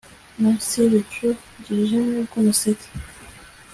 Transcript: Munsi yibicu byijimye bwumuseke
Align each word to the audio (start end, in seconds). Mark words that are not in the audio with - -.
Munsi 0.39 0.73
yibicu 0.81 1.27
byijimye 1.59 2.17
bwumuseke 2.27 2.87